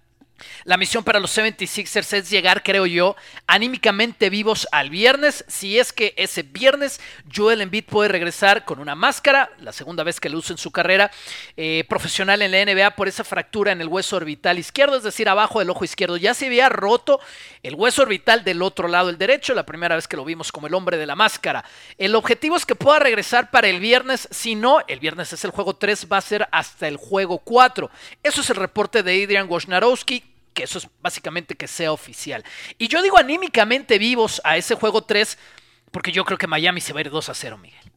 [0.63, 3.15] La misión para los 76ers es llegar, creo yo,
[3.47, 5.45] anímicamente vivos al viernes.
[5.47, 6.99] Si es que ese viernes
[7.33, 10.71] Joel Embiid puede regresar con una máscara, la segunda vez que lo usa en su
[10.71, 11.11] carrera
[11.57, 15.29] eh, profesional en la NBA por esa fractura en el hueso orbital izquierdo, es decir,
[15.29, 16.17] abajo del ojo izquierdo.
[16.17, 17.19] Ya se había roto
[17.63, 20.67] el hueso orbital del otro lado, el derecho, la primera vez que lo vimos como
[20.67, 21.63] el hombre de la máscara.
[21.97, 24.27] El objetivo es que pueda regresar para el viernes.
[24.31, 27.89] Si no, el viernes es el juego 3, va a ser hasta el juego 4.
[28.23, 32.43] Eso es el reporte de Adrian Wojnarowski que eso es básicamente que sea oficial.
[32.77, 35.37] Y yo digo anímicamente vivos a ese juego 3,
[35.91, 37.91] porque yo creo que Miami se va a ir 2 a 0, Miguel.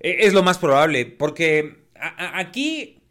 [0.00, 3.02] E, es lo más probable, porque aquí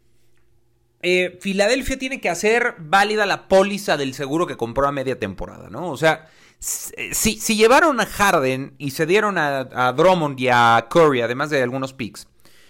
[1.02, 5.68] eh, Filadelfia tiene que hacer válida la póliza del seguro que compró a media temporada,
[5.68, 5.90] ¿no?
[5.90, 10.86] O sea, si, si llevaron a Harden y se dieron a, a, Drummond y a
[10.88, 12.28] Curry, además de algunos picks,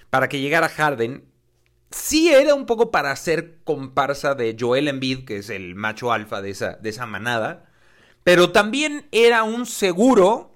[0.09, 1.25] para que llegara Harden,
[1.93, 6.43] sí era un poco para hacer comparsa de Joel Embiid, que es el macho alfa
[6.43, 7.67] de esa, de esa manada,
[8.25, 10.53] pero también era un seguro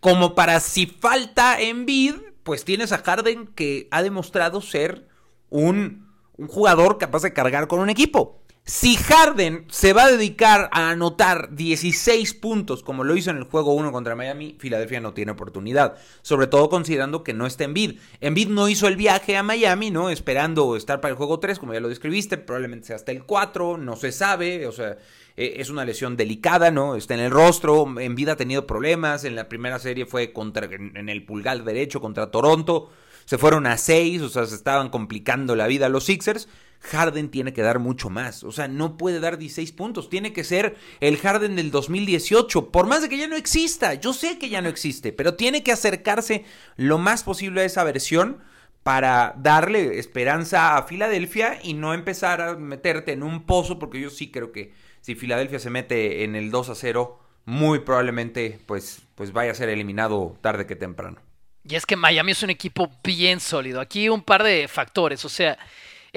[0.00, 5.08] como para si falta Embiid, pues tienes a Harden que ha demostrado ser
[5.50, 8.40] un, un jugador capaz de cargar con un equipo.
[8.68, 13.44] Si Harden se va a dedicar a anotar 16 puntos como lo hizo en el
[13.44, 15.96] juego 1 contra Miami, Filadelfia no tiene oportunidad.
[16.20, 17.98] Sobre todo considerando que no está Embiid.
[18.20, 20.10] Embiid no hizo el viaje a Miami, ¿no?
[20.10, 22.36] Esperando estar para el juego 3, como ya lo describiste.
[22.36, 24.66] Probablemente sea hasta el 4, no se sabe.
[24.66, 24.98] O sea,
[25.34, 26.94] e, es una lesión delicada, ¿no?
[26.94, 27.98] Está en el rostro.
[27.98, 29.24] Embiid ha tenido problemas.
[29.24, 32.90] En la primera serie fue contra, en el pulgar derecho contra Toronto.
[33.24, 36.48] Se fueron a seis, o sea, se estaban complicando la vida los Sixers.
[36.80, 38.44] Harden tiene que dar mucho más.
[38.44, 40.08] O sea, no puede dar 16 puntos.
[40.08, 42.70] Tiene que ser el Harden del 2018.
[42.70, 43.94] Por más de que ya no exista.
[43.94, 45.12] Yo sé que ya no existe.
[45.12, 46.44] Pero tiene que acercarse
[46.76, 48.38] lo más posible a esa versión
[48.82, 53.78] para darle esperanza a Filadelfia y no empezar a meterte en un pozo.
[53.78, 57.80] Porque yo sí creo que si Filadelfia se mete en el 2 a 0, muy
[57.80, 61.20] probablemente pues, pues vaya a ser eliminado tarde que temprano.
[61.68, 63.80] Y es que Miami es un equipo bien sólido.
[63.80, 65.24] Aquí un par de factores.
[65.24, 65.58] O sea,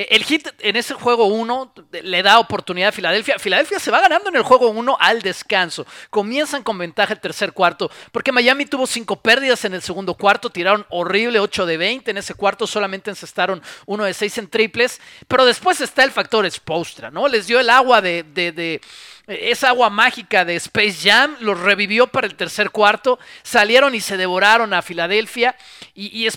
[0.09, 3.39] el hit en ese juego 1 le da oportunidad a Filadelfia.
[3.39, 5.85] Filadelfia se va ganando en el juego 1 al descanso.
[6.09, 10.49] Comienzan con ventaja el tercer cuarto, porque Miami tuvo cinco pérdidas en el segundo cuarto,
[10.49, 15.01] tiraron horrible 8 de 20 en ese cuarto, solamente encestaron 1 de 6 en triples,
[15.27, 17.27] pero después está el factor expostra, ¿no?
[17.27, 18.81] Les dio el agua de, de
[19.27, 24.17] esa agua mágica de Space Jam los revivió para el tercer cuarto, salieron y se
[24.17, 25.55] devoraron a Filadelfia
[25.93, 26.29] y, y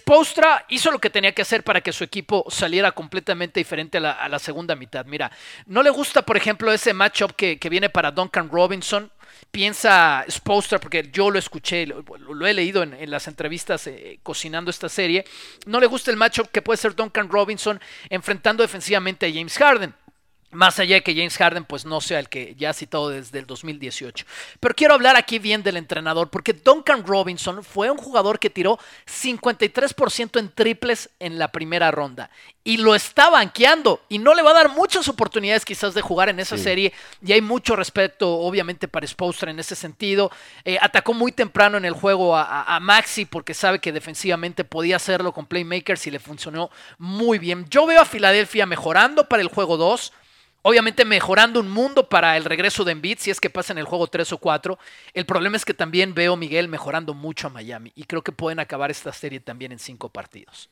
[0.68, 4.38] hizo lo que tenía que hacer para que su equipo saliera completamente diferente a la,
[4.38, 5.06] segunda mitad.
[5.06, 5.30] Mira,
[5.66, 9.10] no le gusta, por ejemplo, ese matchup que, que viene para Duncan Robinson
[9.50, 14.88] piensa Spostra, porque yo lo escuché, lo, he leído en, las entrevistas eh, cocinando esta
[14.88, 15.24] serie,
[15.66, 19.94] no le gusta el matchup que puede ser Duncan Robinson enfrentando defensivamente a James Harden.
[20.54, 23.40] Más allá de que James Harden pues no sea el que ya ha citado desde
[23.40, 24.24] el 2018.
[24.60, 28.78] Pero quiero hablar aquí bien del entrenador porque Duncan Robinson fue un jugador que tiró
[29.06, 32.30] 53% en triples en la primera ronda
[32.62, 36.30] y lo está banqueando y no le va a dar muchas oportunidades quizás de jugar
[36.30, 36.92] en esa serie
[37.24, 40.30] y hay mucho respeto obviamente para Spostra en ese sentido.
[40.64, 44.96] Eh, atacó muy temprano en el juego a, a, Maxi porque sabe que defensivamente podía
[44.96, 47.66] hacerlo con playmakers y le funcionó muy bien.
[47.68, 50.12] Yo veo a Filadelfia mejorando para el juego 2
[50.66, 53.84] Obviamente mejorando un mundo para el regreso de Embiid, si es que pasa en el
[53.84, 54.78] juego 3 o 4.
[55.12, 58.58] El problema es que también veo Miguel mejorando mucho a Miami y creo que pueden
[58.58, 60.70] acabar esta serie también en cinco partidos.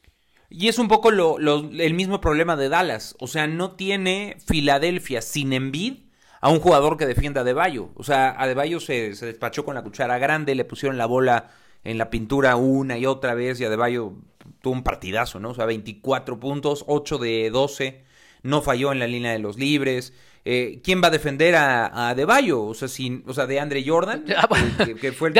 [0.48, 3.16] Y es un poco el mismo problema de Dallas.
[3.20, 5.98] O sea, no tiene Filadelfia sin Embiid
[6.40, 7.90] a un jugador que defienda a Deballo.
[7.94, 11.50] O sea, a Deballo se, se despachó con la cuchara grande, le pusieron la bola
[11.84, 14.14] en la pintura una y otra vez y a Deballo
[14.62, 15.50] tuvo un partidazo, ¿no?
[15.50, 18.11] O sea, 24 puntos, 8 de 12
[18.42, 20.12] no falló en la línea de los libres.
[20.44, 22.62] Eh, ¿Quién va a defender a, a De Bayo?
[22.62, 24.24] O sea, sin, o sea, de Andre Jordan.
[24.24, 24.34] De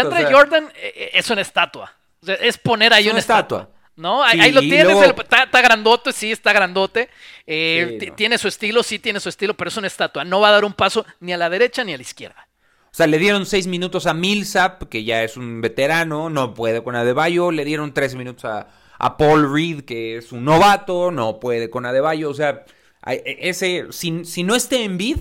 [0.00, 1.92] Andre Jordan eh, eh, es una estatua.
[2.24, 3.68] es poner ahí una, estatua.
[3.96, 4.22] ¿No?
[4.22, 7.10] ahí, lo tienes, está, grandote, sí, está grandote.
[7.44, 10.24] Tiene su estilo, sí tiene su estilo, pero es una estatua.
[10.24, 12.48] No va a dar un paso ni a la derecha ni a la izquierda.
[12.92, 16.82] O sea, le dieron seis minutos a Millsap, que ya es un veterano, no puede
[16.82, 17.50] con Adebayo.
[17.50, 21.86] Le dieron tres minutos a, a Paul Reed, que es un novato, no puede con
[21.86, 22.28] Adebayo.
[22.28, 22.64] O sea,
[23.06, 25.18] ese, si, si no esté en bid,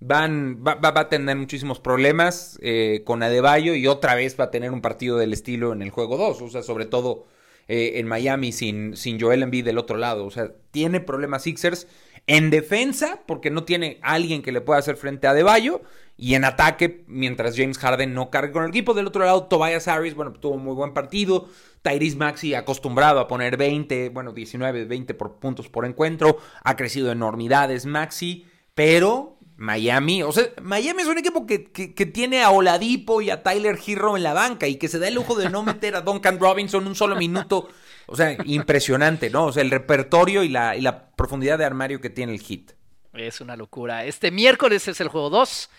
[0.00, 4.50] van, va, va, a tener muchísimos problemas eh, con Adebayo y otra vez va a
[4.50, 6.42] tener un partido del estilo en el juego 2.
[6.42, 7.26] O sea, sobre todo
[7.68, 10.26] eh, en Miami sin, sin Joel Embiid del otro lado.
[10.26, 11.86] O sea, tiene problemas Sixers
[12.26, 15.82] en defensa porque no tiene alguien que le pueda hacer frente a Adebayo
[16.16, 18.92] y en ataque mientras James Harden no cargue con el equipo.
[18.92, 21.48] Del otro lado, Tobias Harris, bueno, tuvo un muy buen partido.
[21.82, 26.38] Tyrese Maxi acostumbrado a poner 20, bueno, 19, 20 por puntos por encuentro.
[26.62, 32.50] Ha crecido enormidades Maxi, pero Miami, o sea, Miami es un equipo que, tiene a
[32.50, 35.50] Oladipo y a Tyler Hero en la banca y que se da el lujo de
[35.50, 37.68] no meter a Duncan Robinson un solo minuto.
[38.10, 39.46] O sea, impresionante, ¿no?
[39.46, 42.72] O sea, el repertorio y la, y la profundidad de armario que tiene el hit.
[43.14, 44.04] Es una locura.
[44.04, 45.70] Este miércoles es el juego 2.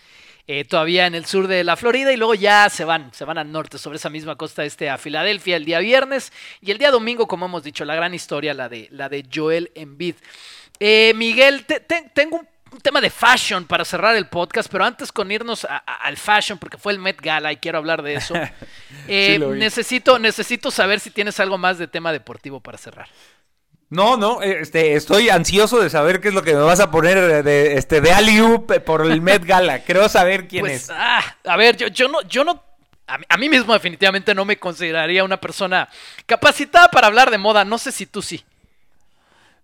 [0.46, 3.38] Eh, todavía en el sur de la Florida y luego ya se van, se van
[3.38, 6.90] al norte sobre esa misma costa este a Filadelfia el día viernes y el día
[6.90, 10.16] domingo, como hemos dicho, la gran historia, la de, la de Joel Embiid.
[10.80, 11.64] Eh, Miguel,
[12.12, 12.48] tengo un
[12.80, 16.92] tema de fashion para cerrar el podcast, pero antes con irnos al fashion, porque fue
[16.92, 18.34] el Met Gala y quiero hablar de eso,
[19.08, 23.08] eh, necesito, necesito saber si tienes algo más de tema deportivo para cerrar.
[23.90, 27.44] No, no, este, estoy ansioso de saber qué es lo que me vas a poner
[27.44, 29.84] de, este, de Aliu por el Met Gala.
[29.84, 30.90] Creo saber quién pues, es.
[30.90, 32.62] Ah, a ver, yo, yo no, yo no
[33.06, 35.88] a mí, mismo definitivamente no me consideraría una persona
[36.26, 37.64] capacitada para hablar de moda.
[37.64, 38.44] No sé si tú sí.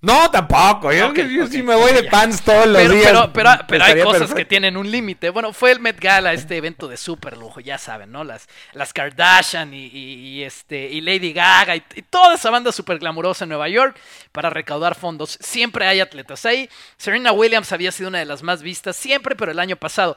[0.00, 0.92] No, tampoco.
[0.92, 1.12] Yo,
[1.48, 3.12] sí me voy de pants todos los pero, días.
[3.34, 5.30] Pero, pero, hay cosas que tienen un límite.
[5.30, 8.22] Bueno, fue el Met Gala, este evento de super lujo, ya saben, ¿no?
[8.22, 11.80] Las, las Kardashian y, este, y Lady Gaga y,
[12.10, 13.98] toda esa banda súper glamurosa en Nueva York
[14.30, 15.36] para recaudar fondos.
[15.40, 16.70] Siempre hay atletas ahí.
[16.96, 20.16] Serena Williams había sido una de las más vistas siempre, pero el año pasado.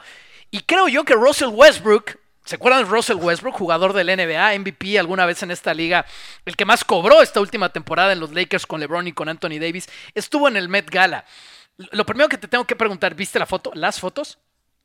[0.51, 4.97] Y creo yo que Russell Westbrook ¿Se acuerdan de Russell Westbrook, jugador del NBA, MVP
[4.97, 6.05] alguna vez en esta liga?
[6.45, 9.59] El que más cobró esta última temporada en los Lakers con LeBron y con Anthony
[9.59, 9.87] Davis.
[10.15, 11.25] Estuvo en el Met Gala.
[11.91, 13.71] Lo primero que te tengo que preguntar, ¿viste la foto?
[13.75, 14.39] ¿Las fotos?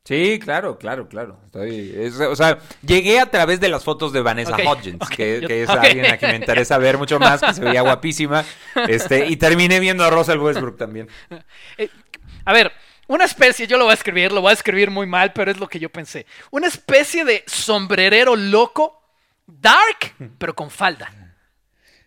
[0.07, 1.37] Sí, claro, claro, claro.
[1.51, 6.15] o sea, llegué a través de las fotos de Vanessa Hodgins, que, es alguien a
[6.15, 8.45] quien me interesa ver mucho más, que se veía guapísima.
[8.87, 11.09] Este, y terminé viendo a Russell Westbrook también.
[11.77, 11.89] Eh,
[12.45, 12.71] a ver,
[13.07, 15.57] una especie, yo lo voy a escribir, lo voy a escribir muy mal, pero es
[15.57, 16.25] lo que yo pensé.
[16.51, 19.01] Una especie de sombrerero loco,
[19.45, 21.11] dark, pero con falda.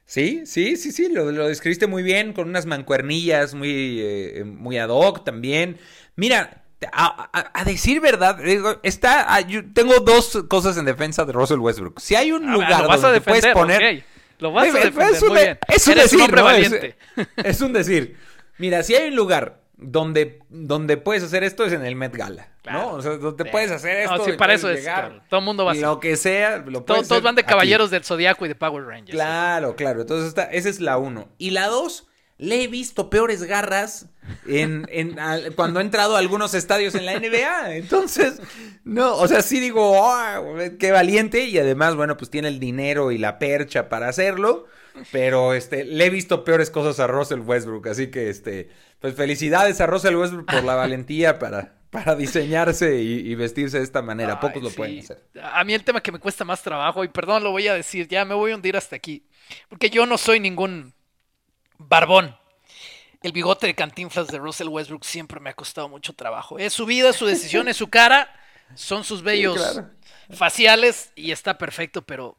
[0.04, 4.76] Sí, sí, sí, sí, lo, lo describiste muy bien, con unas mancuernillas muy, eh, muy
[4.76, 5.78] ad hoc también.
[6.16, 8.38] Mira, a, decir verdad,
[8.82, 12.00] está, ah, yo tengo dos cosas en defensa de Russell Westbrook.
[12.00, 14.04] Si hay un lugar donde puedes poner...
[14.38, 15.58] Lo vas a defender, es un, muy bien.
[15.68, 16.96] Es un decir, valiente.
[17.36, 18.16] es un decir.
[18.56, 22.48] Mira, si hay un lugar donde, donde puedes hacer esto es en el Met Gala,
[22.70, 22.92] ¿no?
[22.92, 24.16] O sea, donde puedes hacer esto.
[24.18, 24.86] No, sí, para eso es.
[25.28, 25.74] Todo el mundo va a.
[25.74, 29.12] Lo que sea, lo Todos, todos van de caballeros del Zodiaco y de Power Rangers.
[29.12, 30.02] Claro, claro.
[30.02, 31.28] Entonces, esta, esa es la uno.
[31.38, 34.06] Y la dos, le he visto peores garras
[34.46, 35.16] en, en
[35.56, 37.76] cuando he entrado a algunos estadios en la NBA.
[37.76, 38.40] Entonces,
[38.84, 41.44] no, o sea, sí digo, oh, qué valiente.
[41.44, 44.66] Y además, bueno, pues tiene el dinero y la percha para hacerlo.
[45.12, 49.80] Pero este, le he visto peores cosas a Russell Westbrook, así que este, pues felicidades
[49.80, 54.40] a Russell Westbrook por la valentía para, para diseñarse y, vestirse de esta manera.
[54.40, 55.24] Pocos lo pueden hacer.
[55.42, 58.08] A mí el tema que me cuesta más trabajo, y perdón, lo voy a decir,
[58.08, 59.24] ya me voy a hundir hasta aquí,
[59.68, 60.94] porque yo no soy ningún
[61.78, 62.36] barbón.
[63.22, 66.58] El bigote de cantinflas de Russell Westbrook siempre me ha costado mucho trabajo.
[66.58, 68.32] Es su vida, su decisión, es su cara,
[68.74, 69.82] son sus bellos
[70.30, 72.38] faciales y está perfecto, pero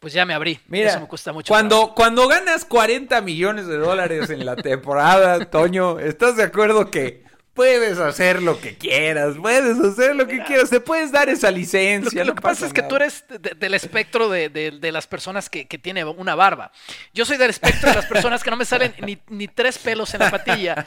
[0.00, 0.60] pues ya me abrí.
[0.68, 1.52] Mira, Eso me cuesta mucho.
[1.52, 7.25] Cuando, cuando ganas 40 millones de dólares en la temporada, Toño, ¿estás de acuerdo que
[7.56, 9.34] puedes hacer lo que quieras?
[9.40, 12.24] Puedes hacer lo que quieras, te puedes dar esa licencia.
[12.24, 16.04] Lo que, pasa, es que tú eres del espectro de, las personas que, que tiene
[16.04, 16.70] una barba.
[17.12, 20.14] Yo soy del espectro de las personas que no me salen ni, ni tres pelos
[20.14, 20.86] en la patilla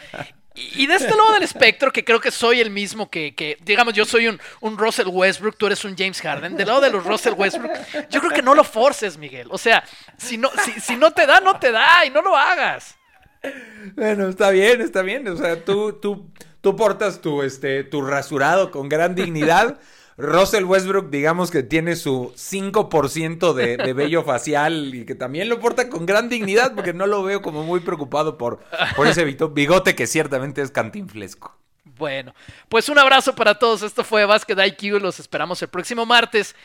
[0.75, 4.05] y de este lado del espectro, que creo que soy el mismo que, digamos, yo
[4.05, 6.55] soy un, un, Russell Westbrook, tú eres un James Harden.
[6.55, 7.71] Del lado de los Russell Westbrook,
[8.09, 9.47] yo creo que no lo forces, Miguel.
[9.51, 9.83] O sea,
[10.17, 12.97] si no, si, si no te da, no te da y no lo hagas.
[13.95, 15.27] Bueno, está bien, está bien.
[15.27, 16.29] O sea, tú, tú,
[16.61, 19.79] tú portas tu, este, tu rasurado con gran dignidad.
[20.17, 25.61] Russell Westbrook, digamos que tiene su 5% de, de vello facial y que también lo
[25.61, 28.59] porta con gran dignidad porque no lo veo como muy preocupado por,
[28.97, 31.55] por ese bigote que ciertamente es cantinflesco.
[31.97, 32.33] Bueno,
[32.67, 33.81] pues un abrazo para todos.
[33.81, 35.01] Esto fue Basket IQ.
[35.01, 36.55] Los esperamos el próximo martes,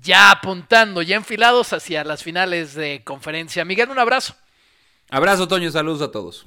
[0.00, 3.64] ya apuntando, ya enfilados hacia las finales de conferencia.
[3.64, 4.34] Miguel, un abrazo.
[5.10, 5.70] Abrazo, Toño.
[5.70, 6.46] Saludos a todos.